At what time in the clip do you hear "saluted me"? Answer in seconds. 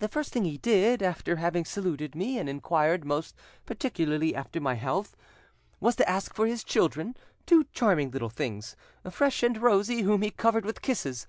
1.64-2.36